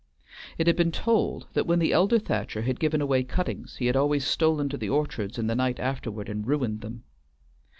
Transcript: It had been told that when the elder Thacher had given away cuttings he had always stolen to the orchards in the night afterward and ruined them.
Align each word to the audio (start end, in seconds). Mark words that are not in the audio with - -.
It 0.57 0.65
had 0.65 0.75
been 0.75 0.91
told 0.91 1.45
that 1.53 1.67
when 1.67 1.77
the 1.77 1.93
elder 1.93 2.17
Thacher 2.17 2.63
had 2.63 2.79
given 2.79 3.01
away 3.01 3.21
cuttings 3.23 3.75
he 3.75 3.85
had 3.85 3.95
always 3.95 4.25
stolen 4.25 4.67
to 4.69 4.77
the 4.77 4.89
orchards 4.89 5.37
in 5.37 5.45
the 5.45 5.53
night 5.53 5.79
afterward 5.79 6.27
and 6.27 6.43
ruined 6.47 6.81
them. 6.81 7.03